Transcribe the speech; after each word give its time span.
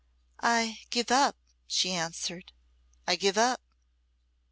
"I 0.41 0.79
give 0.89 1.11
up," 1.11 1.35
she 1.67 1.91
answered; 1.93 2.53
"I 3.05 3.15
give 3.15 3.37
up." 3.37 3.61